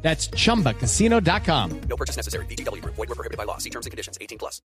That's 0.00 0.28
chumbacasino.com. 0.28 1.80
No 1.88 1.96
purchase 1.96 2.16
necessary. 2.16 2.46
BGW. 2.46 2.82
Void 2.82 2.96
were 2.96 3.06
prohibited 3.14 3.36
by 3.36 3.44
law. 3.44 3.58
See 3.58 3.70
terms 3.70 3.84
and 3.84 3.90
conditions. 3.90 4.16
18 4.20 4.38
plus. 4.38 4.62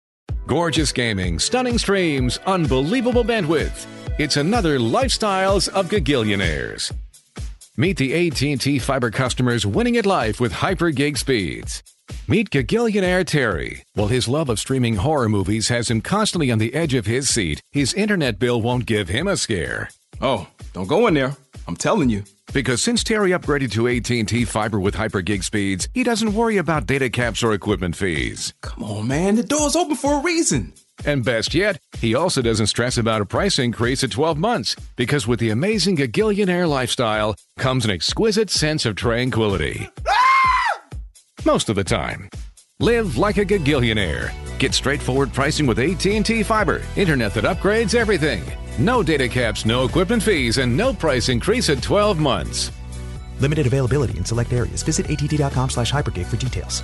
Gorgeous 0.48 0.92
gaming, 0.92 1.40
stunning 1.40 1.78
streams, 1.78 2.38
unbelievable 2.46 3.24
bandwidth. 3.24 3.86
It's 4.20 4.38
another 4.38 4.80
Lifestyles 4.80 5.70
of 5.70 5.88
Gagillionaires. 5.88 6.92
Meet 7.78 7.98
the 7.98 8.28
AT&T 8.28 8.80
fiber 8.80 9.10
customers 9.12 9.66
winning 9.66 9.98
at 9.98 10.06
life 10.06 10.40
with 10.42 10.52
hyper 10.52 10.92
gig 10.92 11.18
speeds. 11.18 11.82
Meet 12.28 12.50
Gagillionaire 12.50 13.26
Terry. 13.26 13.84
While 13.94 14.08
his 14.08 14.28
love 14.28 14.50
of 14.50 14.60
streaming 14.60 14.98
horror 14.98 15.30
movies 15.30 15.70
has 15.70 15.90
him 15.90 16.02
constantly 16.02 16.52
on 16.52 16.58
the 16.58 16.74
edge 16.74 16.94
of 16.94 17.06
his 17.06 17.30
seat, 17.30 17.62
his 17.72 17.94
internet 17.94 18.38
bill 18.40 18.62
won't 18.62 18.86
give 18.86 19.08
him 19.10 19.28
a 19.28 19.38
scare. 19.38 19.90
Oh, 20.20 20.48
don't 20.74 20.88
go 20.88 21.08
in 21.08 21.14
there. 21.14 21.36
I'm 21.68 21.78
telling 21.78 22.10
you. 22.10 22.24
Because 22.54 22.82
since 22.82 23.04
Terry 23.04 23.32
upgraded 23.32 23.72
to 23.72 23.88
AT&T 23.88 24.46
fiber 24.46 24.80
with 24.80 24.96
hyper 24.96 25.22
gig 25.22 25.44
speeds, 25.44 25.88
he 25.94 26.04
doesn't 26.04 26.34
worry 26.34 26.58
about 26.58 26.86
data 26.86 27.10
caps 27.10 27.44
or 27.44 27.54
equipment 27.54 27.96
fees. 27.96 28.54
Come 28.62 28.84
on, 28.84 29.08
man. 29.08 29.36
The 29.36 29.44
door's 29.44 29.76
open 29.76 29.96
for 29.96 30.20
a 30.20 30.24
reason. 30.24 30.74
And 31.06 31.24
best 31.24 31.54
yet, 31.54 31.80
he 31.98 32.14
also 32.14 32.42
doesn't 32.42 32.68
stress 32.68 32.98
about 32.98 33.22
a 33.22 33.26
price 33.26 33.58
increase 33.58 34.04
at 34.04 34.12
12 34.12 34.38
months 34.38 34.76
because 34.96 35.28
with 35.28 35.40
the 35.40 35.50
amazing 35.50 35.98
Gagillionaire 35.98 36.70
lifestyle 36.70 37.36
comes 37.58 37.86
an 37.86 37.92
exquisite 37.92 38.50
sense 38.50 38.86
of 38.86 38.96
tranquility. 38.96 39.90
Ah! 40.08 40.80
Most 41.46 41.70
of 41.70 41.76
the 41.76 41.84
time. 41.84 42.30
Live 42.80 43.18
like 43.18 43.38
a 43.38 43.46
Gagillionaire. 43.46 44.32
Get 44.60 44.74
straightforward 44.74 45.34
pricing 45.34 45.66
with 45.66 45.80
AT&T 45.80 46.44
Fiber, 46.44 46.84
internet 46.96 47.34
that 47.34 47.46
upgrades 47.46 47.96
everything. 47.96 48.44
No 48.80 49.04
data 49.04 49.30
caps, 49.30 49.66
no 49.66 49.86
equipment 49.86 50.24
fees, 50.24 50.58
and 50.58 50.76
no 50.76 50.94
price 50.94 51.32
increase 51.32 51.70
at 51.70 51.84
12 51.84 52.20
months. 52.20 52.72
Limited 53.40 53.68
availability 53.68 54.18
in 54.18 54.26
select 54.26 54.52
areas. 54.54 54.84
Visit 54.84 55.06
att.com 55.10 55.70
slash 55.70 55.92
hypergig 55.92 56.26
for 56.26 56.38
details. 56.38 56.84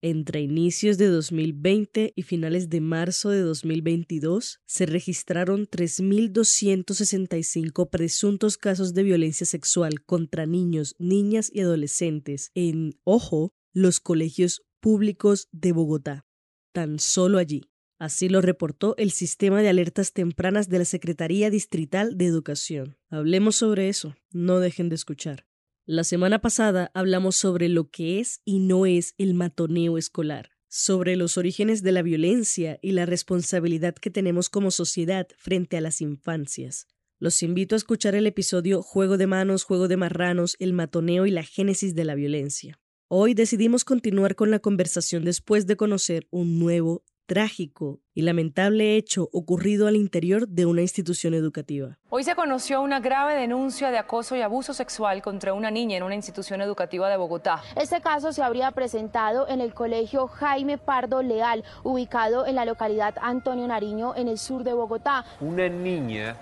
Entre 0.00 0.40
inicios 0.40 0.96
de 0.96 1.08
2020 1.08 2.12
y 2.14 2.22
finales 2.22 2.68
de 2.68 2.80
marzo 2.80 3.30
de 3.30 3.40
2022, 3.40 4.60
se 4.64 4.86
registraron 4.86 5.66
3.265 5.66 7.90
presuntos 7.90 8.58
casos 8.58 8.94
de 8.94 9.02
violencia 9.02 9.44
sexual 9.44 10.04
contra 10.04 10.46
niños, 10.46 10.94
niñas 11.00 11.50
y 11.52 11.62
adolescentes 11.62 12.52
en, 12.54 13.00
ojo, 13.02 13.50
los 13.72 13.98
colegios 13.98 14.62
públicos 14.80 15.48
de 15.50 15.72
Bogotá. 15.72 16.24
Tan 16.72 17.00
solo 17.00 17.38
allí. 17.38 17.62
Así 17.98 18.28
lo 18.28 18.40
reportó 18.40 18.94
el 18.96 19.10
sistema 19.10 19.60
de 19.60 19.68
alertas 19.68 20.12
tempranas 20.12 20.68
de 20.68 20.78
la 20.78 20.84
Secretaría 20.84 21.50
Distrital 21.50 22.16
de 22.16 22.26
Educación. 22.26 22.96
Hablemos 23.10 23.56
sobre 23.56 23.88
eso, 23.88 24.14
no 24.30 24.60
dejen 24.60 24.88
de 24.88 24.94
escuchar. 24.94 25.46
La 25.84 26.04
semana 26.04 26.40
pasada 26.40 26.92
hablamos 26.94 27.34
sobre 27.34 27.68
lo 27.68 27.90
que 27.90 28.20
es 28.20 28.40
y 28.44 28.60
no 28.60 28.86
es 28.86 29.14
el 29.18 29.34
matoneo 29.34 29.98
escolar, 29.98 30.50
sobre 30.68 31.16
los 31.16 31.38
orígenes 31.38 31.82
de 31.82 31.90
la 31.92 32.02
violencia 32.02 32.78
y 32.82 32.92
la 32.92 33.04
responsabilidad 33.04 33.94
que 33.94 34.10
tenemos 34.10 34.48
como 34.48 34.70
sociedad 34.70 35.26
frente 35.36 35.76
a 35.76 35.80
las 35.80 36.00
infancias. 36.00 36.86
Los 37.18 37.42
invito 37.42 37.74
a 37.74 37.78
escuchar 37.78 38.14
el 38.14 38.28
episodio 38.28 38.80
Juego 38.80 39.16
de 39.16 39.26
manos, 39.26 39.64
juego 39.64 39.88
de 39.88 39.96
marranos, 39.96 40.54
el 40.60 40.72
matoneo 40.72 41.26
y 41.26 41.32
la 41.32 41.42
génesis 41.42 41.96
de 41.96 42.04
la 42.04 42.14
violencia. 42.14 42.78
Hoy 43.08 43.32
decidimos 43.32 43.84
continuar 43.84 44.36
con 44.36 44.50
la 44.50 44.58
conversación 44.58 45.24
después 45.24 45.66
de 45.66 45.76
conocer 45.76 46.28
un 46.30 46.58
nuevo 46.58 47.02
trágico 47.28 48.00
y 48.14 48.22
lamentable 48.22 48.96
hecho 48.96 49.28
ocurrido 49.32 49.86
al 49.86 49.96
interior 49.96 50.48
de 50.48 50.64
una 50.64 50.80
institución 50.80 51.34
educativa. 51.34 51.98
Hoy 52.08 52.24
se 52.24 52.34
conoció 52.34 52.80
una 52.80 53.00
grave 53.00 53.34
denuncia 53.34 53.90
de 53.90 53.98
acoso 53.98 54.34
y 54.34 54.40
abuso 54.40 54.72
sexual 54.72 55.20
contra 55.20 55.52
una 55.52 55.70
niña 55.70 55.98
en 55.98 56.02
una 56.02 56.14
institución 56.14 56.62
educativa 56.62 57.10
de 57.10 57.18
Bogotá. 57.18 57.62
Este 57.76 58.00
caso 58.00 58.32
se 58.32 58.42
habría 58.42 58.72
presentado 58.72 59.46
en 59.46 59.60
el 59.60 59.74
colegio 59.74 60.26
Jaime 60.26 60.78
Pardo 60.78 61.22
Leal, 61.22 61.64
ubicado 61.84 62.46
en 62.46 62.54
la 62.54 62.64
localidad 62.64 63.14
Antonio 63.20 63.68
Nariño, 63.68 64.16
en 64.16 64.28
el 64.28 64.38
sur 64.38 64.64
de 64.64 64.72
Bogotá. 64.72 65.26
Una 65.40 65.68
niña 65.68 66.34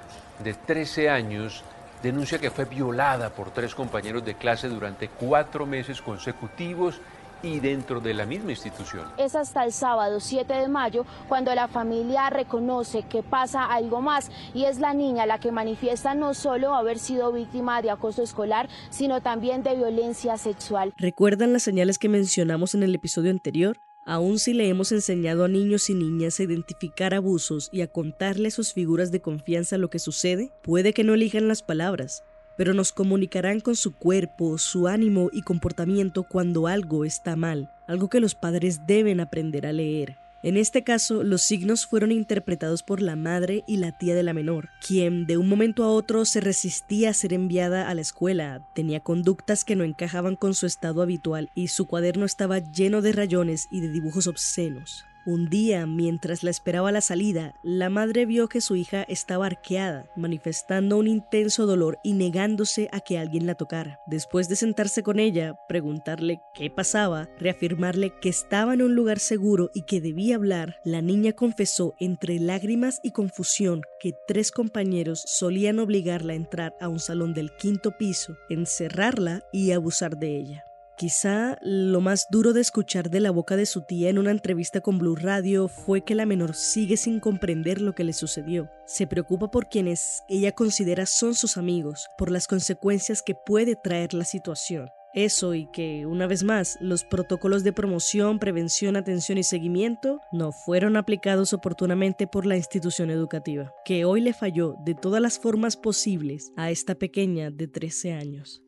de 0.45 0.55
13 0.55 1.11
años 1.11 1.65
denuncia 2.01 2.39
que 2.39 2.53
fue 2.53 2.65
violada 2.65 3.31
por 3.31 3.51
tres 3.51 3.75
compañeros 3.75 4.25
de 4.25 4.35
clase 4.35 4.69
durante 4.69 5.09
cuatro 5.09 5.67
meses 5.67 6.01
consecutivos 6.01 7.01
y 7.43 7.61
dentro 7.61 8.01
de 8.01 8.15
la 8.15 8.27
misma 8.27 8.51
institución. 8.51 9.07
Es 9.19 9.35
hasta 9.35 9.65
el 9.65 9.73
sábado 9.73 10.21
7 10.21 10.53
de 10.53 10.69
mayo 10.69 11.05
cuando 11.29 11.55
la 11.55 11.69
familia 11.69 12.31
reconoce 12.31 13.03
que 13.03 13.23
pasa 13.23 13.65
algo 13.65 14.01
más 14.01 14.31
y 14.55 14.65
es 14.65 14.79
la 14.79 14.95
niña 14.95 15.27
la 15.27 15.39
que 15.39 15.53
manifiesta 15.53 16.15
no 16.15 16.35
solo 16.35 16.75
haber 16.75 16.99
sido 16.99 17.33
víctima 17.33 17.83
de 17.83 17.91
acoso 17.91 18.23
escolar, 18.23 18.69
sino 18.91 19.21
también 19.21 19.63
de 19.63 19.77
violencia 19.77 20.37
sexual. 20.39 20.93
¿Recuerdan 20.99 21.53
las 21.53 21.63
señales 21.63 21.99
que 21.99 22.09
mencionamos 22.09 22.75
en 22.75 22.83
el 22.83 22.95
episodio 22.95 23.31
anterior? 23.31 23.79
Aún 24.09 24.39
si 24.39 24.55
le 24.55 24.69
hemos 24.69 24.93
enseñado 24.93 25.45
a 25.45 25.49
niños 25.49 25.91
y 25.91 25.95
niñas 25.95 26.39
a 26.39 26.45
identificar 26.45 27.13
abusos 27.13 27.69
y 27.73 27.81
a 27.81 27.89
contarle 27.89 28.49
a 28.49 28.53
sus 28.53 28.73
figuras 28.73 29.11
de 29.11 29.21
confianza 29.21 29.79
lo 29.79 29.91
que 29.91 29.99
sucede, 29.99 30.53
puede 30.63 30.93
que 30.93 31.03
no 31.03 31.15
elijan 31.15 31.49
las 31.49 31.65
palabras, 31.65 32.23
pero 32.57 32.75
nos 32.75 32.93
comunicarán 32.93 33.61
con 33.61 33.77
su 33.77 33.93
cuerpo, 33.93 34.59
su 34.59 34.89
ánimo 34.89 35.31
y 35.33 35.43
comportamiento 35.43 36.23
cuando 36.25 36.67
algo 36.67 37.05
está 37.05 37.37
mal, 37.37 37.71
algo 37.87 38.09
que 38.09 38.21
los 38.21 38.35
padres 38.35 38.87
deben 38.87 39.21
aprender 39.21 39.67
a 39.67 39.73
leer. 39.73 40.19
En 40.43 40.57
este 40.57 40.85
caso, 40.85 41.25
los 41.25 41.43
signos 41.43 41.87
fueron 41.87 42.13
interpretados 42.13 42.83
por 42.83 43.03
la 43.03 43.17
madre 43.17 43.65
y 43.67 43.79
la 43.79 43.99
tía 43.99 44.15
de 44.15 44.23
la 44.23 44.33
menor, 44.33 44.69
quien 44.87 45.27
de 45.27 45.39
un 45.39 45.49
momento 45.49 45.83
a 45.83 45.89
otro 45.89 46.25
se 46.25 46.41
resistía 46.41 47.11
a 47.11 47.15
ser 47.15 47.33
enviada 47.33 47.89
a 47.89 47.95
la 47.95 48.03
escuela, 48.03 48.69
tenía 48.75 49.01
conductas 49.01 49.65
que 49.65 49.75
no 49.75 49.83
encajaban 49.83 50.37
con 50.37 50.55
su 50.55 50.67
estado 50.67 51.03
habitual 51.03 51.51
y 51.55 51.69
su 51.69 51.87
cuaderno 51.87 52.25
estaba 52.25 52.59
lleno 52.59 53.03
de 53.03 53.13
rayones 53.13 53.67
y 53.73 53.81
de 53.81 53.89
dibujos 53.89 54.27
obscenos. 54.29 55.05
Un 55.29 55.51
día, 55.51 55.87
mientras 55.87 56.45
la 56.45 56.51
esperaba 56.51 56.93
la 56.93 57.01
salida, 57.01 57.57
la 57.65 57.91
madre 57.91 58.27
vio 58.27 58.49
que 58.49 58.61
su 58.61 58.77
hija 58.77 59.03
estaba 59.09 59.47
arqueada, 59.47 60.09
manifestando 60.15 60.97
un 60.97 61.09
intenso 61.09 61.67
dolor 61.67 61.99
y 62.05 62.13
negándose 62.13 62.89
a 62.93 63.01
que 63.01 63.19
alguien 63.19 63.45
la 63.45 63.57
tocara. 63.57 63.99
Después 64.07 64.49
de 64.49 64.55
sentarse 64.55 65.03
con 65.03 65.19
ella, 65.19 65.57
preguntarle 65.67 66.41
qué 66.55 66.71
pasaba, 66.71 67.29
reafirmarle 67.41 68.13
que 68.21 68.29
estaba 68.29 68.75
en 68.75 68.83
un 68.83 68.95
lugar 68.95 69.19
seguro 69.19 69.73
y 69.75 69.83
que 69.83 70.01
debía 70.01 70.37
hablar, 70.37 70.77
la 70.85 71.03
niña 71.03 71.33
confesó 71.33 71.97
entre 71.99 72.39
lágrimas 72.39 73.01
y 73.03 73.11
confusión 73.11 73.83
que 73.99 74.13
tres 74.29 74.53
compañeros 74.53 75.25
solían 75.27 75.81
obligarla 75.81 76.35
a 76.35 76.37
entrar 76.37 76.77
a 76.81 76.87
un 76.87 77.01
salón 77.01 77.35
del 77.35 77.51
quinto 77.57 77.99
piso, 77.99 78.37
encerrarla 78.49 79.43
y 79.53 79.73
abusar 79.73 80.19
de 80.19 80.37
ella. 80.37 80.66
Quizá 80.97 81.59
lo 81.61 82.01
más 82.01 82.27
duro 82.31 82.55
de 82.55 82.63
escuchar 82.63 83.11
de 83.11 83.21
la 83.21 83.31
boca 83.31 83.55
de 83.55 83.67
su 83.67 83.83
tía 83.83 84.09
en 84.09 84.17
una 84.19 84.31
entrevista 84.31 84.81
con 84.81 84.97
Blue 84.97 85.15
Radio 85.15 85.69
fue 85.69 86.05
que 86.05 86.15
la 86.15 86.25
menor 86.25 86.55
sigue 86.55 86.97
sin 86.97 87.21
comprender 87.21 87.83
lo 87.83 87.95
que 87.95 88.03
le 88.03 88.15
sucedió. 88.15 88.71
Se 88.87 89.07
preocupa 89.07 89.51
por 89.51 89.69
quienes 89.69 90.23
ella 90.27 90.53
considera 90.53 91.05
son 91.05 91.35
sus 91.35 91.59
amigos, 91.59 92.09
por 92.17 92.31
las 92.31 92.47
consecuencias 92.47 93.21
que 93.21 93.35
puede 93.35 93.77
traer 93.77 94.15
la 94.15 94.25
situación. 94.25 94.89
Eso 95.13 95.53
y 95.53 95.67
que, 95.71 96.07
una 96.07 96.27
vez 96.27 96.45
más, 96.45 96.79
los 96.81 97.05
protocolos 97.05 97.63
de 97.63 97.75
promoción, 97.75 98.39
prevención, 98.39 98.97
atención 98.97 99.37
y 99.37 99.43
seguimiento 99.43 100.21
no 100.33 100.51
fueron 100.51 100.97
aplicados 100.97 101.53
oportunamente 101.53 102.27
por 102.27 102.47
la 102.47 102.57
institución 102.57 103.11
educativa, 103.11 103.71
que 103.85 104.07
hoy 104.07 104.23
le 104.23 104.33
falló 104.33 104.77
de 104.83 104.95
todas 104.95 105.21
las 105.21 105.39
formas 105.39 105.77
posibles 105.77 106.53
a 106.57 106.71
esta 106.71 106.95
pequeña 106.95 107.51
de 107.51 107.69
13 107.69 108.15
años. 108.15 108.63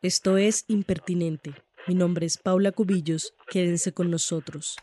Esto 0.00 0.36
es 0.36 0.64
Impertinente. 0.68 1.54
Mi 1.88 1.96
nombre 1.96 2.24
es 2.24 2.38
Paula 2.38 2.70
Cubillos. 2.70 3.34
Quédense 3.50 3.90
con 3.90 4.12
nosotros. 4.12 4.76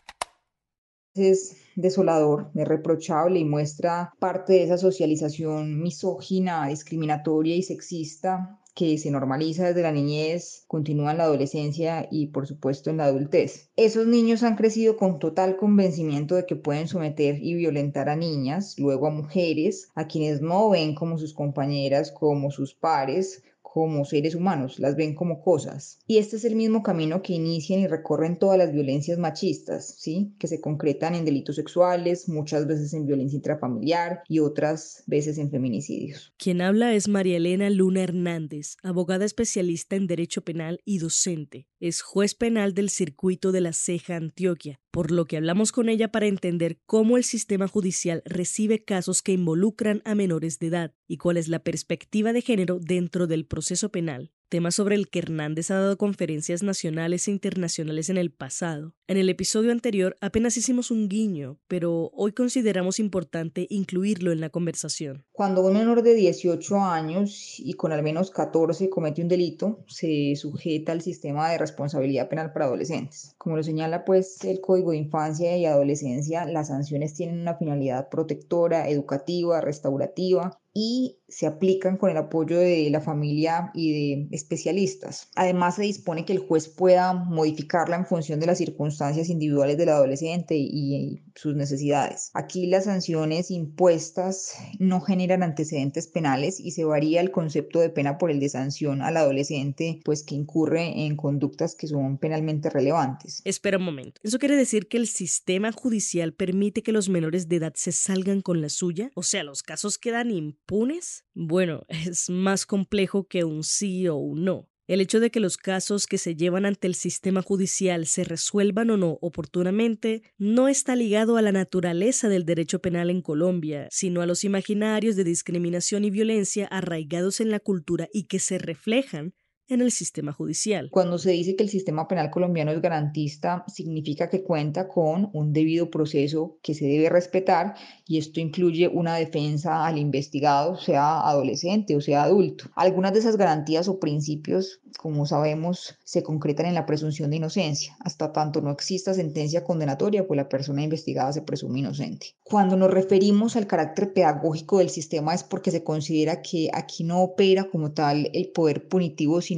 Es 1.14 1.56
desolador, 1.74 2.50
es 2.54 2.68
reprochable 2.68 3.38
y 3.38 3.44
muestra 3.46 4.12
parte 4.18 4.52
de 4.52 4.64
esa 4.64 4.76
socialización 4.76 5.80
misógina, 5.80 6.68
discriminatoria 6.68 7.56
y 7.56 7.62
sexista 7.62 8.60
que 8.74 8.98
se 8.98 9.10
normaliza 9.10 9.68
desde 9.68 9.80
la 9.80 9.90
niñez, 9.90 10.64
continúa 10.66 11.12
en 11.12 11.16
la 11.16 11.24
adolescencia 11.24 12.06
y 12.10 12.26
por 12.26 12.46
supuesto 12.46 12.90
en 12.90 12.98
la 12.98 13.06
adultez. 13.06 13.70
Esos 13.74 14.06
niños 14.06 14.42
han 14.42 14.54
crecido 14.54 14.98
con 14.98 15.18
total 15.18 15.56
convencimiento 15.56 16.34
de 16.34 16.44
que 16.44 16.56
pueden 16.56 16.88
someter 16.88 17.42
y 17.42 17.54
violentar 17.54 18.10
a 18.10 18.16
niñas, 18.16 18.74
luego 18.78 19.06
a 19.06 19.10
mujeres, 19.10 19.88
a 19.94 20.06
quienes 20.06 20.42
no 20.42 20.68
ven 20.68 20.94
como 20.94 21.16
sus 21.16 21.32
compañeras, 21.32 22.12
como 22.12 22.50
sus 22.50 22.74
pares, 22.74 23.42
como 23.76 24.06
seres 24.06 24.34
humanos, 24.34 24.78
las 24.78 24.96
ven 24.96 25.14
como 25.14 25.42
cosas. 25.42 25.98
Y 26.06 26.16
este 26.16 26.36
es 26.36 26.46
el 26.46 26.56
mismo 26.56 26.82
camino 26.82 27.20
que 27.20 27.34
inician 27.34 27.80
y 27.80 27.86
recorren 27.86 28.38
todas 28.38 28.56
las 28.56 28.72
violencias 28.72 29.18
machistas, 29.18 29.96
¿sí? 29.98 30.34
Que 30.38 30.46
se 30.46 30.62
concretan 30.62 31.14
en 31.14 31.26
delitos 31.26 31.56
sexuales, 31.56 32.26
muchas 32.26 32.66
veces 32.66 32.94
en 32.94 33.04
violencia 33.04 33.36
intrafamiliar 33.36 34.22
y 34.28 34.38
otras 34.38 35.04
veces 35.06 35.36
en 35.36 35.50
feminicidios. 35.50 36.32
Quien 36.38 36.62
habla 36.62 36.94
es 36.94 37.06
María 37.06 37.36
Elena 37.36 37.68
Luna 37.68 38.02
Hernández, 38.02 38.78
abogada 38.82 39.26
especialista 39.26 39.94
en 39.94 40.06
derecho 40.06 40.40
penal 40.40 40.80
y 40.86 40.96
docente. 40.96 41.68
Es 41.78 42.00
juez 42.00 42.34
penal 42.34 42.72
del 42.72 42.88
circuito 42.88 43.52
de 43.52 43.60
la 43.60 43.74
Ceja 43.74 44.16
Antioquia, 44.16 44.80
por 44.96 45.10
lo 45.10 45.26
que 45.26 45.36
hablamos 45.36 45.72
con 45.72 45.90
ella 45.90 46.10
para 46.10 46.24
entender 46.24 46.80
cómo 46.86 47.18
el 47.18 47.24
sistema 47.24 47.68
judicial 47.68 48.22
recibe 48.24 48.82
casos 48.82 49.20
que 49.20 49.32
involucran 49.32 50.00
a 50.06 50.14
menores 50.14 50.58
de 50.58 50.68
edad 50.68 50.94
y 51.06 51.18
cuál 51.18 51.36
es 51.36 51.48
la 51.48 51.58
perspectiva 51.58 52.32
de 52.32 52.40
género 52.40 52.78
dentro 52.80 53.26
del 53.26 53.44
proceso 53.44 53.90
penal 53.90 54.32
tema 54.48 54.70
sobre 54.70 54.94
el 54.94 55.08
que 55.08 55.20
Hernández 55.20 55.70
ha 55.70 55.80
dado 55.80 55.96
conferencias 55.98 56.62
nacionales 56.62 57.28
e 57.28 57.30
internacionales 57.30 58.08
en 58.10 58.16
el 58.16 58.32
pasado. 58.32 58.94
En 59.08 59.16
el 59.16 59.28
episodio 59.28 59.72
anterior 59.72 60.16
apenas 60.20 60.56
hicimos 60.56 60.90
un 60.90 61.08
guiño, 61.08 61.58
pero 61.68 62.10
hoy 62.14 62.32
consideramos 62.32 62.98
importante 62.98 63.66
incluirlo 63.70 64.32
en 64.32 64.40
la 64.40 64.50
conversación. 64.50 65.24
Cuando 65.32 65.62
un 65.62 65.74
menor 65.74 66.02
de 66.02 66.14
18 66.14 66.80
años 66.80 67.56
y 67.58 67.74
con 67.74 67.92
al 67.92 68.02
menos 68.02 68.30
14 68.30 68.88
comete 68.88 69.22
un 69.22 69.28
delito, 69.28 69.84
se 69.88 70.34
sujeta 70.36 70.92
al 70.92 71.02
sistema 71.02 71.50
de 71.50 71.58
responsabilidad 71.58 72.28
penal 72.28 72.52
para 72.52 72.66
adolescentes. 72.66 73.34
Como 73.38 73.56
lo 73.56 73.62
señala 73.62 74.04
pues 74.04 74.44
el 74.44 74.60
Código 74.60 74.92
de 74.92 74.98
Infancia 74.98 75.56
y 75.56 75.66
Adolescencia, 75.66 76.46
las 76.46 76.68
sanciones 76.68 77.14
tienen 77.14 77.40
una 77.40 77.56
finalidad 77.56 78.08
protectora, 78.08 78.88
educativa, 78.88 79.60
restaurativa 79.60 80.58
y 80.78 81.20
se 81.26 81.46
aplican 81.46 81.96
con 81.96 82.10
el 82.10 82.18
apoyo 82.18 82.58
de 82.58 82.90
la 82.90 83.00
familia 83.00 83.70
y 83.72 83.92
de 83.92 84.28
especialistas. 84.36 85.30
Además, 85.34 85.76
se 85.76 85.82
dispone 85.82 86.26
que 86.26 86.34
el 86.34 86.38
juez 86.38 86.68
pueda 86.68 87.14
modificarla 87.14 87.96
en 87.96 88.04
función 88.04 88.40
de 88.40 88.46
las 88.46 88.58
circunstancias 88.58 89.30
individuales 89.30 89.78
del 89.78 89.88
adolescente 89.88 90.54
y 90.54 91.22
sus 91.34 91.56
necesidades. 91.56 92.30
Aquí 92.34 92.66
las 92.66 92.84
sanciones 92.84 93.50
impuestas 93.50 94.52
no 94.78 95.00
generan 95.00 95.42
antecedentes 95.42 96.08
penales 96.08 96.60
y 96.60 96.72
se 96.72 96.84
varía 96.84 97.22
el 97.22 97.30
concepto 97.30 97.80
de 97.80 97.88
pena 97.88 98.18
por 98.18 98.30
el 98.30 98.38
de 98.38 98.50
sanción 98.50 99.00
al 99.00 99.16
adolescente, 99.16 100.00
pues 100.04 100.22
que 100.22 100.34
incurre 100.34 101.06
en 101.06 101.16
conductas 101.16 101.74
que 101.74 101.86
son 101.86 102.18
penalmente 102.18 102.68
relevantes. 102.68 103.40
Espera 103.46 103.78
un 103.78 103.84
momento. 103.84 104.20
¿Eso 104.22 104.38
quiere 104.38 104.56
decir 104.56 104.88
que 104.88 104.98
el 104.98 105.06
sistema 105.06 105.72
judicial 105.72 106.34
permite 106.34 106.82
que 106.82 106.92
los 106.92 107.08
menores 107.08 107.48
de 107.48 107.56
edad 107.56 107.72
se 107.76 107.92
salgan 107.92 108.42
con 108.42 108.60
la 108.60 108.68
suya? 108.68 109.10
O 109.14 109.22
sea, 109.22 109.42
los 109.42 109.62
casos 109.62 109.96
quedan 109.96 110.30
impunes? 110.66 111.24
Bueno, 111.34 111.84
es 111.88 112.28
más 112.28 112.66
complejo 112.66 113.26
que 113.28 113.44
un 113.44 113.62
sí 113.62 114.08
o 114.08 114.16
un 114.16 114.44
no. 114.44 114.68
El 114.88 115.00
hecho 115.00 115.18
de 115.18 115.32
que 115.32 115.40
los 115.40 115.56
casos 115.56 116.06
que 116.06 116.16
se 116.16 116.36
llevan 116.36 116.64
ante 116.64 116.86
el 116.86 116.94
sistema 116.94 117.42
judicial 117.42 118.06
se 118.06 118.22
resuelvan 118.22 118.90
o 118.90 118.96
no 118.96 119.18
oportunamente 119.20 120.22
no 120.38 120.68
está 120.68 120.94
ligado 120.94 121.36
a 121.36 121.42
la 121.42 121.50
naturaleza 121.50 122.28
del 122.28 122.44
derecho 122.44 122.80
penal 122.80 123.10
en 123.10 123.20
Colombia, 123.20 123.88
sino 123.90 124.22
a 124.22 124.26
los 124.26 124.44
imaginarios 124.44 125.16
de 125.16 125.24
discriminación 125.24 126.04
y 126.04 126.10
violencia 126.10 126.66
arraigados 126.66 127.40
en 127.40 127.50
la 127.50 127.58
cultura 127.58 128.08
y 128.12 128.24
que 128.24 128.38
se 128.38 128.58
reflejan 128.58 129.34
en 129.68 129.80
el 129.80 129.90
sistema 129.90 130.32
judicial. 130.32 130.88
Cuando 130.90 131.18
se 131.18 131.32
dice 131.32 131.56
que 131.56 131.64
el 131.64 131.70
sistema 131.70 132.06
penal 132.06 132.30
colombiano 132.30 132.70
es 132.70 132.80
garantista, 132.80 133.64
significa 133.66 134.28
que 134.28 134.42
cuenta 134.42 134.88
con 134.88 135.30
un 135.32 135.52
debido 135.52 135.90
proceso 135.90 136.58
que 136.62 136.74
se 136.74 136.86
debe 136.86 137.08
respetar 137.08 137.74
y 138.06 138.18
esto 138.18 138.40
incluye 138.40 138.88
una 138.88 139.16
defensa 139.16 139.86
al 139.86 139.98
investigado, 139.98 140.76
sea 140.76 141.20
adolescente 141.20 141.96
o 141.96 142.00
sea 142.00 142.22
adulto. 142.22 142.66
Algunas 142.74 143.12
de 143.12 143.20
esas 143.20 143.36
garantías 143.36 143.88
o 143.88 143.98
principios, 143.98 144.80
como 144.98 145.26
sabemos, 145.26 145.98
se 146.04 146.22
concretan 146.22 146.66
en 146.66 146.74
la 146.74 146.86
presunción 146.86 147.30
de 147.30 147.36
inocencia. 147.36 147.96
Hasta 148.00 148.32
tanto 148.32 148.60
no 148.60 148.70
exista 148.70 149.14
sentencia 149.14 149.64
condenatoria, 149.64 150.26
pues 150.26 150.36
la 150.36 150.48
persona 150.48 150.82
investigada 150.82 151.32
se 151.32 151.42
presume 151.42 151.80
inocente. 151.80 152.36
Cuando 152.42 152.76
nos 152.76 152.90
referimos 152.90 153.56
al 153.56 153.66
carácter 153.66 154.12
pedagógico 154.12 154.78
del 154.78 154.90
sistema 154.90 155.34
es 155.34 155.42
porque 155.42 155.70
se 155.70 155.82
considera 155.82 156.42
que 156.42 156.70
aquí 156.72 157.04
no 157.04 157.22
opera 157.22 157.64
como 157.70 157.92
tal 157.92 158.30
el 158.32 158.50
poder 158.52 158.88
punitivo, 158.88 159.40
sino 159.40 159.55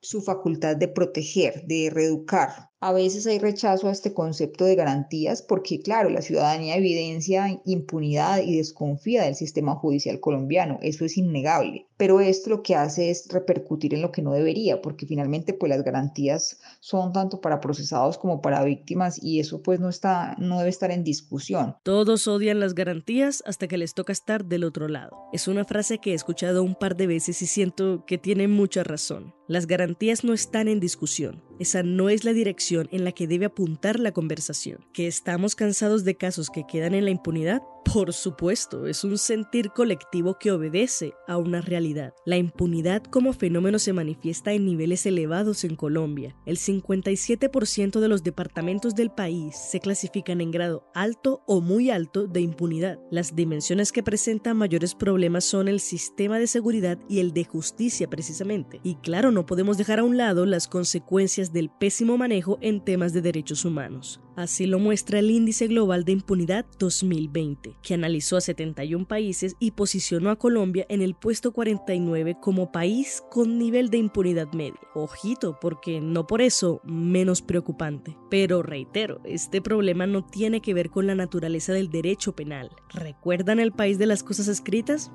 su 0.00 0.22
facultad 0.22 0.76
de 0.76 0.88
proteger, 0.88 1.66
de 1.66 1.90
reeducar, 1.92 2.69
a 2.80 2.92
veces 2.92 3.26
hay 3.26 3.38
rechazo 3.38 3.88
a 3.88 3.92
este 3.92 4.14
concepto 4.14 4.64
de 4.64 4.74
garantías 4.74 5.42
porque, 5.42 5.80
claro, 5.80 6.08
la 6.08 6.22
ciudadanía 6.22 6.76
evidencia 6.76 7.60
impunidad 7.66 8.42
y 8.42 8.56
desconfía 8.56 9.24
del 9.24 9.34
sistema 9.34 9.74
judicial 9.74 10.18
colombiano. 10.18 10.78
Eso 10.80 11.04
es 11.04 11.18
innegable. 11.18 11.86
Pero 11.98 12.20
esto 12.20 12.48
lo 12.48 12.62
que 12.62 12.74
hace 12.74 13.10
es 13.10 13.28
repercutir 13.28 13.92
en 13.92 14.00
lo 14.00 14.10
que 14.10 14.22
no 14.22 14.32
debería, 14.32 14.80
porque 14.80 15.06
finalmente 15.06 15.52
pues 15.52 15.68
las 15.68 15.84
garantías 15.84 16.58
son 16.80 17.12
tanto 17.12 17.42
para 17.42 17.60
procesados 17.60 18.16
como 18.16 18.40
para 18.40 18.64
víctimas 18.64 19.22
y 19.22 19.40
eso 19.40 19.62
pues 19.62 19.78
no 19.78 19.90
está 19.90 20.34
no 20.38 20.56
debe 20.56 20.70
estar 20.70 20.90
en 20.90 21.04
discusión. 21.04 21.76
Todos 21.82 22.26
odian 22.26 22.60
las 22.60 22.74
garantías 22.74 23.42
hasta 23.44 23.68
que 23.68 23.76
les 23.76 23.92
toca 23.92 24.14
estar 24.14 24.46
del 24.46 24.64
otro 24.64 24.88
lado. 24.88 25.28
Es 25.34 25.48
una 25.48 25.66
frase 25.66 25.98
que 25.98 26.12
he 26.12 26.14
escuchado 26.14 26.62
un 26.62 26.74
par 26.74 26.96
de 26.96 27.06
veces 27.06 27.42
y 27.42 27.46
siento 27.46 28.06
que 28.06 28.16
tiene 28.16 28.48
mucha 28.48 28.82
razón. 28.82 29.34
Las 29.46 29.66
garantías 29.66 30.24
no 30.24 30.32
están 30.32 30.68
en 30.68 30.80
discusión. 30.80 31.49
Esa 31.60 31.82
no 31.82 32.08
es 32.08 32.24
la 32.24 32.32
dirección 32.32 32.88
en 32.90 33.04
la 33.04 33.12
que 33.12 33.26
debe 33.26 33.44
apuntar 33.44 34.00
la 34.00 34.12
conversación. 34.12 34.78
¿Que 34.94 35.06
estamos 35.06 35.54
cansados 35.54 36.04
de 36.04 36.16
casos 36.16 36.48
que 36.48 36.64
quedan 36.66 36.94
en 36.94 37.04
la 37.04 37.10
impunidad? 37.10 37.62
Por 37.84 38.12
supuesto, 38.12 38.86
es 38.86 39.02
un 39.02 39.18
sentir 39.18 39.70
colectivo 39.70 40.38
que 40.38 40.52
obedece 40.52 41.14
a 41.26 41.38
una 41.38 41.60
realidad. 41.60 42.14
La 42.24 42.36
impunidad 42.36 43.02
como 43.02 43.32
fenómeno 43.32 43.80
se 43.80 43.92
manifiesta 43.92 44.52
en 44.52 44.64
niveles 44.64 45.06
elevados 45.06 45.64
en 45.64 45.74
Colombia. 45.74 46.36
El 46.46 46.56
57% 46.56 47.98
de 47.98 48.08
los 48.08 48.22
departamentos 48.22 48.94
del 48.94 49.10
país 49.10 49.56
se 49.56 49.80
clasifican 49.80 50.40
en 50.40 50.52
grado 50.52 50.88
alto 50.94 51.42
o 51.46 51.60
muy 51.60 51.90
alto 51.90 52.28
de 52.28 52.40
impunidad. 52.40 53.00
Las 53.10 53.34
dimensiones 53.34 53.90
que 53.90 54.04
presentan 54.04 54.56
mayores 54.56 54.94
problemas 54.94 55.44
son 55.44 55.66
el 55.66 55.80
sistema 55.80 56.38
de 56.38 56.46
seguridad 56.46 56.98
y 57.08 57.18
el 57.18 57.32
de 57.32 57.44
justicia 57.44 58.08
precisamente. 58.08 58.80
Y 58.84 58.96
claro, 58.96 59.32
no 59.32 59.46
podemos 59.46 59.78
dejar 59.78 59.98
a 59.98 60.04
un 60.04 60.16
lado 60.16 60.46
las 60.46 60.68
consecuencias 60.68 61.52
del 61.52 61.70
pésimo 61.70 62.16
manejo 62.16 62.58
en 62.60 62.84
temas 62.84 63.12
de 63.12 63.22
derechos 63.22 63.64
humanos. 63.64 64.20
Así 64.36 64.66
lo 64.66 64.78
muestra 64.78 65.18
el 65.18 65.30
Índice 65.30 65.66
Global 65.66 66.04
de 66.04 66.12
Impunidad 66.12 66.64
2020, 66.78 67.76
que 67.82 67.94
analizó 67.94 68.36
a 68.36 68.40
71 68.40 69.06
países 69.06 69.56
y 69.58 69.72
posicionó 69.72 70.30
a 70.30 70.36
Colombia 70.36 70.86
en 70.88 71.02
el 71.02 71.14
puesto 71.14 71.52
49 71.52 72.36
como 72.40 72.72
país 72.72 73.22
con 73.30 73.58
nivel 73.58 73.90
de 73.90 73.98
impunidad 73.98 74.52
media. 74.52 74.80
Ojito, 74.94 75.58
porque 75.60 76.00
no 76.00 76.26
por 76.26 76.42
eso 76.42 76.80
menos 76.84 77.42
preocupante. 77.42 78.16
Pero 78.30 78.62
reitero, 78.62 79.20
este 79.24 79.60
problema 79.60 80.06
no 80.06 80.24
tiene 80.24 80.60
que 80.60 80.74
ver 80.74 80.90
con 80.90 81.06
la 81.06 81.14
naturaleza 81.14 81.72
del 81.72 81.90
derecho 81.90 82.34
penal. 82.34 82.70
¿Recuerdan 82.90 83.60
el 83.60 83.72
país 83.72 83.98
de 83.98 84.06
las 84.06 84.22
cosas 84.22 84.48
escritas? 84.48 85.10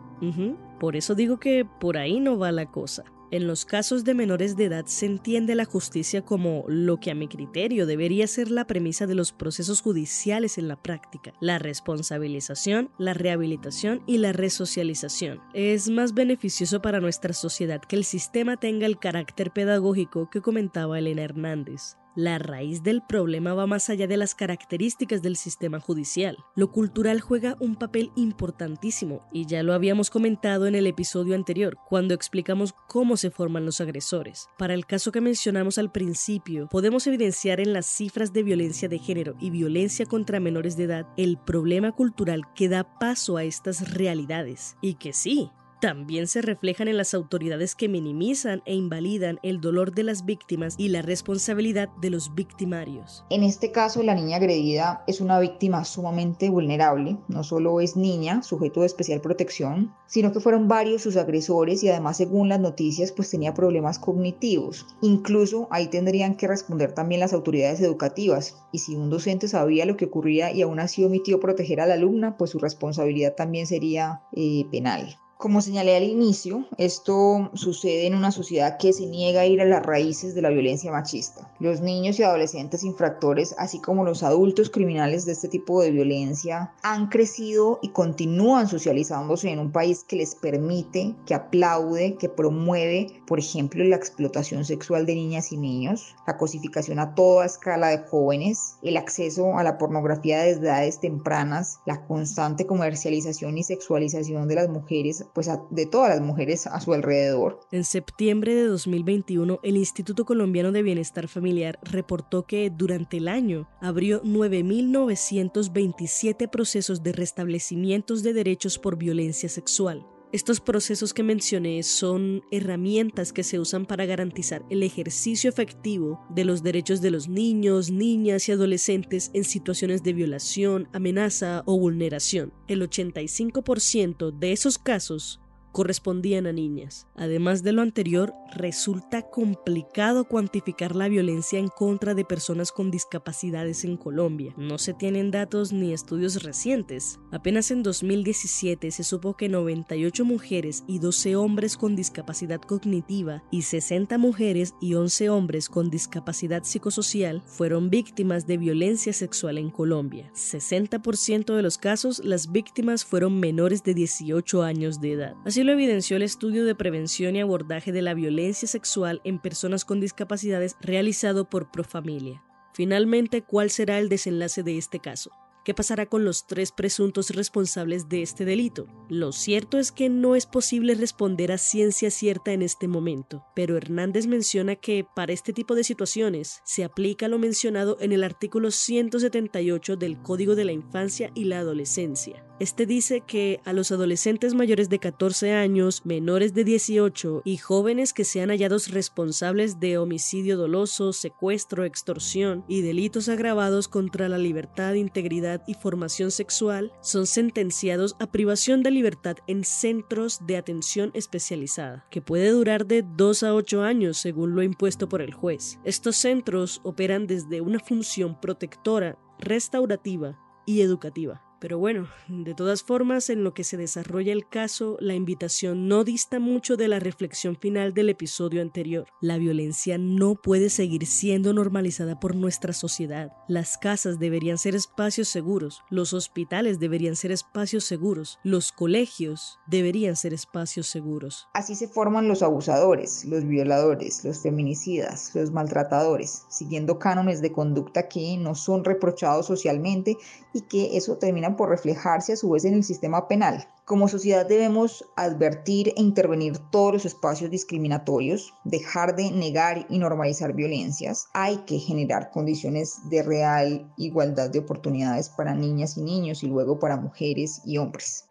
Por 0.79 0.95
eso 0.95 1.13
digo 1.13 1.39
que 1.39 1.65
por 1.65 1.97
ahí 1.97 2.19
no 2.19 2.37
va 2.37 2.51
la 2.51 2.65
cosa. 2.71 3.03
En 3.31 3.47
los 3.47 3.65
casos 3.65 4.03
de 4.03 4.13
menores 4.13 4.55
de 4.55 4.65
edad 4.65 4.85
se 4.85 5.07
entiende 5.07 5.55
la 5.55 5.65
justicia 5.65 6.23
como 6.23 6.63
lo 6.67 6.99
que 6.99 7.11
a 7.11 7.15
mi 7.15 7.27
criterio 7.27 7.85
debería 7.85 8.27
ser 8.27 8.51
la 8.51 8.67
premisa 8.67 9.07
de 9.07 9.15
los 9.15 9.31
procesos 9.31 9.81
judiciales 9.81 10.57
en 10.57 10.67
la 10.67 10.81
práctica, 10.81 11.33
la 11.41 11.57
responsabilización, 11.57 12.91
la 12.97 13.13
rehabilitación 13.13 14.03
y 14.05 14.19
la 14.19 14.31
resocialización. 14.31 15.41
Es 15.53 15.89
más 15.89 16.13
beneficioso 16.13 16.81
para 16.81 16.99
nuestra 16.99 17.33
sociedad 17.33 17.81
que 17.81 17.95
el 17.95 18.05
sistema 18.05 18.57
tenga 18.57 18.85
el 18.85 18.99
carácter 18.99 19.51
pedagógico 19.51 20.29
que 20.29 20.41
comentaba 20.41 20.99
Elena 20.99 21.23
Hernández. 21.23 21.97
La 22.15 22.39
raíz 22.39 22.81
del 22.81 23.01
problema 23.01 23.53
va 23.53 23.67
más 23.67 23.89
allá 23.89 24.07
de 24.07 24.15
las 24.15 24.35
características 24.35 25.21
del 25.21 25.35
sistema 25.35 25.81
judicial. 25.81 26.37
Lo 26.55 26.71
cultural 26.71 27.19
juega 27.19 27.57
un 27.59 27.75
papel 27.75 28.11
importantísimo 28.15 29.27
y 29.33 29.47
ya 29.47 29.63
lo 29.63 29.73
habíamos 29.73 30.09
comentado 30.09 30.65
en 30.65 30.75
el 30.75 30.87
episodio 30.87 31.35
anterior, 31.35 31.77
cuando 31.89 32.13
explicamos 32.13 32.73
cómo 32.87 33.17
se 33.17 33.31
forman 33.31 33.65
los 33.65 33.81
agresores. 33.81 34.47
Para 34.57 34.73
el 34.73 34.85
caso 34.85 35.11
que 35.11 35.19
mencionamos 35.19 35.77
al 35.77 35.91
principio, 35.91 36.69
podemos 36.71 37.05
evidenciar 37.05 37.59
en 37.59 37.73
las 37.73 37.85
cifras 37.85 38.31
de 38.31 38.43
violencia 38.43 38.87
de 38.87 38.99
género 38.99 39.35
y 39.41 39.49
violencia 39.49 40.05
contra 40.05 40.39
menores 40.39 40.77
de 40.77 40.85
edad 40.85 41.07
el 41.17 41.37
problema 41.37 41.91
cultural 41.91 42.43
que 42.55 42.69
da 42.69 42.97
paso 42.97 43.35
a 43.35 43.43
estas 43.43 43.93
realidades. 43.93 44.77
Y 44.81 44.93
que 44.93 45.11
sí, 45.11 45.51
también 45.85 46.25
se 46.25 46.41
reflejan 46.41 46.87
en 46.87 46.97
las 46.97 47.13
autoridades 47.13 47.75
que 47.75 47.87
minimizan 47.87 48.63
e 48.65 48.73
invalidan 48.73 49.37
el 49.43 49.61
dolor 49.61 49.93
de 49.93 50.01
las 50.01 50.25
víctimas 50.25 50.73
y 50.79 50.87
la 50.87 51.03
responsabilidad 51.03 51.89
de 52.01 52.09
los 52.09 52.33
victimarios. 52.33 53.23
En 53.29 53.43
este 53.43 53.71
caso, 53.71 54.01
la 54.01 54.15
niña 54.15 54.37
agredida 54.37 55.03
es 55.05 55.21
una 55.21 55.39
víctima 55.39 55.85
sumamente 55.85 56.49
vulnerable. 56.49 57.19
No 57.27 57.43
solo 57.43 57.81
es 57.81 57.95
niña, 57.95 58.41
sujeto 58.41 58.79
de 58.79 58.87
especial 58.87 59.21
protección, 59.21 59.93
sino 60.07 60.31
que 60.31 60.39
fueron 60.39 60.67
varios 60.67 61.03
sus 61.03 61.17
agresores 61.17 61.83
y 61.83 61.89
además, 61.89 62.17
según 62.17 62.49
las 62.49 62.59
noticias, 62.59 63.11
pues 63.11 63.29
tenía 63.29 63.53
problemas 63.53 63.99
cognitivos. 63.99 64.87
Incluso 65.03 65.67
ahí 65.69 65.85
tendrían 65.89 66.35
que 66.35 66.47
responder 66.47 66.93
también 66.93 67.21
las 67.21 67.33
autoridades 67.33 67.79
educativas. 67.79 68.57
Y 68.71 68.79
si 68.79 68.95
un 68.95 69.11
docente 69.11 69.47
sabía 69.47 69.85
lo 69.85 69.97
que 69.97 70.05
ocurría 70.05 70.51
y 70.51 70.63
aún 70.63 70.79
así 70.79 71.03
omitió 71.03 71.39
proteger 71.39 71.79
a 71.79 71.85
la 71.85 71.93
alumna, 71.93 72.37
pues 72.37 72.49
su 72.49 72.57
responsabilidad 72.57 73.35
también 73.35 73.67
sería 73.67 74.23
eh, 74.35 74.65
penal. 74.71 75.19
Como 75.37 75.61
señalé 75.61 75.97
al 75.97 76.03
inicio, 76.03 76.65
esto 76.77 77.51
sucede 77.55 78.07
en 78.07 78.15
una 78.15 78.31
sociedad 78.31 78.77
que 78.77 78.93
se 78.93 79.05
niega 79.05 79.41
a 79.41 79.45
ir 79.45 79.59
a 79.59 79.65
las 79.65 79.85
raíces 79.85 80.33
de 80.33 80.41
la 80.41 80.49
violencia 80.49 80.93
machista. 80.93 81.51
Los 81.59 81.81
niños 81.81 82.17
y 82.17 82.23
adolescentes 82.23 82.85
infractores, 82.85 83.53
así 83.57 83.81
como 83.81 84.05
los 84.05 84.23
adultos 84.23 84.69
criminales 84.69 85.25
de 85.25 85.33
este 85.33 85.49
tipo 85.49 85.81
de 85.81 85.91
violencia, 85.91 86.73
han 86.83 87.09
crecido 87.09 87.79
y 87.81 87.89
continúan 87.89 88.69
socializándose 88.69 89.49
en 89.49 89.59
un 89.59 89.73
país 89.73 90.05
que 90.05 90.15
les 90.15 90.35
permite, 90.35 91.13
que 91.25 91.33
aplaude, 91.33 92.15
que 92.15 92.29
promueve, 92.29 93.21
por 93.27 93.37
ejemplo, 93.37 93.83
la 93.83 93.97
explotación 93.97 94.63
sexual 94.63 95.05
de 95.05 95.15
niñas 95.15 95.51
y 95.51 95.57
niños, 95.57 96.15
la 96.25 96.37
cosificación 96.37 96.97
a 96.97 97.13
toda 97.13 97.45
escala 97.45 97.89
de 97.89 98.07
jóvenes, 98.07 98.77
el 98.81 98.95
acceso 98.95 99.57
a 99.57 99.63
la 99.63 99.77
pornografía 99.77 100.39
desde 100.39 100.67
edades 100.67 101.01
tempranas, 101.01 101.79
la 101.85 102.05
constante 102.07 102.65
comercialización 102.65 103.57
y 103.57 103.63
sexualización 103.63 104.47
de 104.47 104.55
las 104.55 104.69
mujeres 104.69 105.24
pues 105.33 105.49
de 105.69 105.85
todas 105.85 106.09
las 106.09 106.21
mujeres 106.21 106.65
a 106.67 106.79
su 106.79 106.93
alrededor. 106.93 107.59
En 107.71 107.83
septiembre 107.83 108.55
de 108.55 108.67
2021, 108.67 109.59
el 109.63 109.75
Instituto 109.77 110.25
Colombiano 110.25 110.71
de 110.71 110.83
Bienestar 110.83 111.27
Familiar 111.27 111.79
reportó 111.83 112.45
que 112.45 112.69
durante 112.69 113.17
el 113.17 113.27
año 113.27 113.67
abrió 113.81 114.21
9.927 114.23 116.49
procesos 116.49 117.03
de 117.03 117.11
restablecimientos 117.11 118.23
de 118.23 118.31
derechos 118.33 118.79
por 118.79 118.97
violencia 118.97 119.49
sexual. 119.49 120.07
Estos 120.35 120.59
procesos 120.59 121.13
que 121.13 121.23
mencioné 121.23 121.81
son 121.81 122.43
herramientas 122.51 123.31
que 123.31 123.41
se 123.41 123.57
usan 123.57 123.85
para 123.85 124.05
garantizar 124.05 124.65
el 124.69 124.83
ejercicio 124.83 125.49
efectivo 125.49 126.19
de 126.29 126.43
los 126.43 126.61
derechos 126.61 126.99
de 126.99 127.09
los 127.09 127.29
niños, 127.29 127.89
niñas 127.89 128.49
y 128.49 128.51
adolescentes 128.51 129.31
en 129.33 129.45
situaciones 129.45 130.03
de 130.03 130.11
violación, 130.11 130.89
amenaza 130.91 131.63
o 131.65 131.79
vulneración. 131.79 132.51
El 132.67 132.81
85% 132.81 134.37
de 134.37 134.51
esos 134.51 134.77
casos 134.77 135.39
correspondían 135.75 136.47
a 136.47 136.53
niñas. 136.53 137.05
Además 137.15 137.61
de 137.61 137.73
lo 137.73 137.81
anterior, 137.81 138.33
resulta 138.55 139.23
complicado 139.23 140.23
cuantificar 140.23 140.95
la 140.95 141.09
violencia 141.09 141.59
en 141.59 141.67
contra 141.67 142.13
de 142.13 142.23
personas 142.23 142.71
con 142.71 142.91
discapacidades 142.91 143.83
en 143.83 143.97
Colombia. 143.97 144.53
No 144.55 144.77
se 144.77 144.93
tienen 144.93 145.31
datos 145.31 145.73
ni 145.73 145.91
estudios 145.91 146.43
recientes. 146.43 147.19
Apenas 147.29 147.71
en 147.71 147.83
2017 147.83 148.89
se 148.89 149.03
supo 149.03 149.35
que 149.35 149.49
98 149.49 150.23
mujeres 150.23 150.85
y 150.87 150.99
12 150.99 151.35
hombres 151.35 151.75
con 151.75 151.97
discapacidad 151.97 152.61
cognitiva 152.61 153.43
y 153.51 153.63
60 153.63 154.17
mujeres 154.17 154.75
y 154.79 154.93
11 154.93 155.29
hombres 155.29 155.67
con 155.67 155.89
discapacidad 155.89 156.63
psicosocial 156.63 157.43
fueron 157.47 157.89
víctimas 157.89 158.47
de 158.47 158.55
violencia 158.55 159.11
sexual 159.11 159.57
en 159.57 159.71
Colombia. 159.71 160.31
60% 160.35 161.53
de 161.53 161.61
los 161.61 161.77
casos 161.77 162.23
las 162.23 162.53
víctimas 162.53 163.03
fueron 163.03 163.41
menores 163.41 163.83
de 163.83 163.93
18 163.93 164.63
años 164.63 165.01
de 165.01 165.11
edad. 165.11 165.35
Así 165.43 165.64
lo 165.65 165.73
evidenció 165.73 166.17
el 166.17 166.23
estudio 166.23 166.63
de 166.63 166.75
prevención 166.75 167.35
y 167.35 167.41
abordaje 167.41 167.91
de 167.91 168.01
la 168.01 168.13
violencia 168.13 168.67
sexual 168.67 169.19
en 169.23 169.39
personas 169.39 169.83
con 169.83 169.99
discapacidades 169.99 170.77
realizado 170.79 171.49
por 171.49 171.71
Profamilia. 171.71 172.43
Finalmente, 172.73 173.41
¿cuál 173.41 173.69
será 173.69 173.99
el 173.99 174.07
desenlace 174.07 174.63
de 174.63 174.77
este 174.77 174.99
caso? 174.99 175.31
¿Qué 175.65 175.73
pasará 175.73 176.05
con 176.05 176.23
los 176.23 176.45
tres 176.45 176.71
presuntos 176.71 177.31
responsables 177.31 178.07
de 178.07 178.21
este 178.21 178.45
delito? 178.45 178.85
Lo 179.09 179.31
cierto 179.31 179.79
es 179.79 179.91
que 179.91 180.09
no 180.09 180.35
es 180.35 180.45
posible 180.45 180.93
responder 180.93 181.51
a 181.51 181.57
ciencia 181.57 182.11
cierta 182.11 182.53
en 182.53 182.61
este 182.61 182.87
momento, 182.87 183.43
pero 183.55 183.75
Hernández 183.75 184.27
menciona 184.27 184.75
que 184.75 185.07
para 185.15 185.33
este 185.33 185.53
tipo 185.53 185.73
de 185.73 185.83
situaciones 185.83 186.61
se 186.65 186.83
aplica 186.83 187.27
lo 187.27 187.39
mencionado 187.39 187.97
en 187.99 188.11
el 188.11 188.23
artículo 188.23 188.69
178 188.69 189.95
del 189.95 190.21
Código 190.21 190.53
de 190.53 190.65
la 190.65 190.71
Infancia 190.71 191.31
y 191.33 191.45
la 191.45 191.57
Adolescencia. 191.57 192.45
Este 192.57 192.85
dice 192.85 193.19
que 193.19 193.59
a 193.65 193.73
los 193.73 193.91
adolescentes 193.91 194.53
mayores 194.53 194.87
de 194.87 194.99
14 194.99 195.51
años, 195.51 196.05
menores 196.05 196.53
de 196.53 196.63
18 196.63 197.41
y 197.43 197.57
jóvenes 197.57 198.13
que 198.13 198.23
sean 198.23 198.49
hallados 198.49 198.91
responsables 198.91 199.81
de 199.81 199.97
homicidio 199.97 200.55
doloso, 200.55 201.11
secuestro, 201.11 201.83
extorsión 201.83 202.63
y 202.69 202.81
delitos 202.81 203.27
agravados 203.27 203.89
contra 203.89 204.29
la 204.29 204.37
libertad, 204.37 204.93
integridad 204.93 205.63
y 205.67 205.73
formación 205.73 206.31
sexual 206.31 206.93
son 207.01 207.27
sentenciados 207.27 208.15
a 208.21 208.31
privación 208.31 208.83
de 208.83 208.91
libertad 208.91 209.35
en 209.47 209.65
centros 209.65 210.39
de 210.47 210.55
atención 210.55 211.11
especializada, 211.13 212.05
que 212.09 212.21
puede 212.21 212.51
durar 212.51 212.85
de 212.85 213.03
2 213.03 213.43
a 213.43 213.53
8 213.53 213.83
años 213.83 214.15
según 214.17 214.55
lo 214.55 214.63
impuesto 214.63 215.09
por 215.09 215.21
el 215.21 215.33
juez. 215.33 215.77
Estos 215.83 216.15
centros 216.15 216.79
operan 216.85 217.27
desde 217.27 217.59
una 217.59 217.79
función 217.79 218.39
protectora, 218.39 219.19
restaurativa 219.39 220.39
y 220.65 220.79
educativa. 220.79 221.44
Pero 221.59 221.79
bueno, 221.79 222.07
de 222.27 222.53
todas 222.53 222.83
formas, 222.83 223.29
en 223.29 223.43
lo 223.43 223.53
que 223.53 223.63
se 223.63 223.77
desarrolla 223.77 224.33
el 224.33 224.47
caso, 224.47 224.97
la 224.99 225.13
invitación 225.13 225.87
no 225.87 226.03
dista 226.03 226.39
mucho 226.39 226.77
de 226.77 226.87
la 226.87 226.99
reflexión 226.99 227.55
final 227.55 227.93
del 227.93 228.09
episodio 228.09 228.61
anterior. 228.61 229.07
La 229.21 229.37
violencia 229.37 229.97
no 229.97 230.35
puede 230.35 230.69
seguir 230.69 231.05
siendo 231.05 231.53
normalizada 231.53 232.19
por 232.19 232.35
nuestra 232.35 232.73
sociedad. 232.73 233.31
Las 233.47 233.77
casas 233.77 234.19
deberían 234.19 234.57
ser 234.57 234.75
espacios 234.75 235.29
seguros, 235.29 235.81
los 235.89 236.13
hospitales 236.13 236.79
deberían 236.79 237.15
ser 237.15 237.31
espacios 237.31 237.85
seguros, 237.85 238.39
los 238.43 238.71
colegios 238.71 239.59
deberían 239.67 240.15
ser 240.15 240.33
espacios 240.33 240.87
seguros. 240.87 241.47
Así 241.53 241.75
se 241.75 241.87
forman 241.87 242.27
los 242.27 242.41
abusadores, 242.41 243.25
los 243.25 243.45
violadores, 243.45 244.23
los 244.23 244.39
feminicidas, 244.41 245.33
los 245.33 245.51
maltratadores, 245.51 246.43
siguiendo 246.49 246.99
cánones 246.99 247.41
de 247.41 247.51
conducta 247.51 248.07
que 248.07 248.37
no 248.37 248.55
son 248.55 248.83
reprochados 248.83 249.45
socialmente 249.45 250.17
y 250.53 250.61
que 250.61 250.97
eso 250.97 251.17
termina 251.17 251.44
por 251.53 251.69
reflejarse 251.69 252.33
a 252.33 252.37
su 252.37 252.49
vez 252.49 252.65
en 252.65 252.73
el 252.73 252.83
sistema 252.83 253.27
penal. 253.27 253.67
Como 253.85 254.07
sociedad 254.07 254.47
debemos 254.47 255.05
advertir 255.15 255.89
e 255.89 256.01
intervenir 256.01 256.57
todos 256.71 256.93
los 256.93 257.05
espacios 257.05 257.51
discriminatorios, 257.51 258.53
dejar 258.63 259.15
de 259.15 259.29
negar 259.31 259.85
y 259.89 259.99
normalizar 259.99 260.53
violencias. 260.53 261.27
Hay 261.33 261.57
que 261.67 261.77
generar 261.77 262.31
condiciones 262.31 262.97
de 263.09 263.21
real 263.21 263.93
igualdad 263.97 264.49
de 264.49 264.59
oportunidades 264.59 265.29
para 265.29 265.53
niñas 265.53 265.97
y 265.97 266.01
niños 266.01 266.43
y 266.43 266.47
luego 266.47 266.79
para 266.79 266.97
mujeres 266.97 267.61
y 267.63 267.77
hombres. 267.77 268.25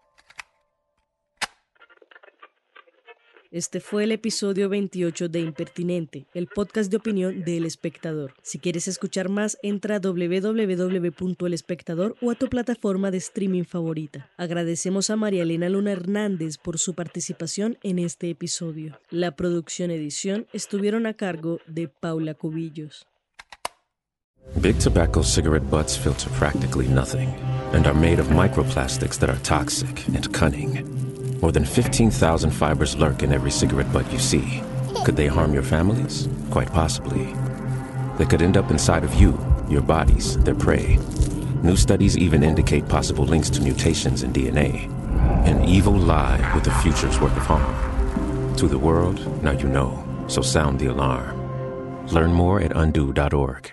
Este 3.55 3.79
fue 3.79 4.03
el 4.03 4.11
episodio 4.11 4.69
28 4.69 5.29
de 5.29 5.39
Impertinente, 5.39 6.27
el 6.35 6.49
podcast 6.49 6.91
de 6.91 6.97
opinión 6.97 7.45
del 7.45 7.67
Espectador. 7.67 8.35
Si 8.43 8.59
quieres 8.59 8.89
escuchar 8.89 9.29
más, 9.29 9.57
entra 9.63 9.95
a 9.95 10.01
www.elespectador 10.01 12.17
o 12.21 12.33
a 12.33 12.35
tu 12.35 12.49
plataforma 12.49 13.13
de 13.13 13.19
streaming 13.19 13.63
favorita. 13.63 14.29
Agradecemos 14.39 15.09
a 15.11 15.15
María 15.15 15.45
Elena 15.45 15.69
Luna 15.69 15.93
Hernández 15.93 16.59
por 16.59 16.81
su 16.81 16.95
participación 16.95 17.79
en 17.85 18.01
este 18.01 18.29
episodio. 18.29 18.99
La 19.09 19.37
producción 19.37 19.93
edición 19.93 20.49
estuvieron 20.53 21.07
a 21.07 21.15
cargo 21.15 21.61
de 21.69 21.87
Paula 21.87 22.35
Cubillos. 22.35 23.07
Big 24.61 24.77
tobacco 24.81 25.23
cigarette 25.23 25.71
butts 25.71 25.97
filter 25.97 26.29
practically 26.33 26.89
nothing 26.89 27.29
and 27.73 27.87
are 27.87 27.95
made 27.95 28.21
of 28.21 28.27
microplastics 28.31 29.17
that 29.21 29.31
are 29.31 29.39
toxic 29.45 30.09
and 30.09 30.29
cunning. 30.33 30.94
More 31.45 31.53
than 31.53 31.67
15,000 31.67 32.53
fibers 32.53 32.97
lurk 32.97 33.23
in 33.23 33.31
every 33.31 33.51
cigarette 33.51 33.93
butt 33.93 34.11
you 34.11 34.19
see. 34.19 34.63
Could 35.05 35.15
they 35.15 35.27
harm 35.27 35.53
your 35.53 35.63
families? 35.63 36.27
Quite 36.51 36.73
possibly. 36.73 37.35
They 38.17 38.25
could 38.25 38.41
end 38.41 38.57
up 38.57 38.71
inside 38.71 39.05
of 39.05 39.13
you, 39.13 39.39
your 39.69 39.83
bodies, 39.83 40.39
their 40.39 40.55
prey. 40.55 40.99
New 41.63 41.77
studies 41.77 42.17
even 42.17 42.43
indicate 42.43 42.89
possible 42.89 43.27
links 43.27 43.51
to 43.51 43.61
mutations 43.61 44.23
in 44.23 44.33
DNA. 44.33 44.89
An 45.47 45.63
evil 45.69 45.93
lie 45.93 46.41
with 46.55 46.67
a 46.67 46.75
future's 46.81 47.21
worth 47.21 47.37
of 47.37 47.43
harm. 47.43 48.57
To 48.57 48.67
the 48.67 48.79
world, 48.79 49.21
now 49.43 49.53
you 49.53 49.69
know, 49.69 50.03
so 50.29 50.41
sound 50.41 50.79
the 50.79 50.87
alarm. 50.87 52.07
Learn 52.07 52.33
more 52.33 52.63
at 52.63 52.75
undo.org. 52.75 53.71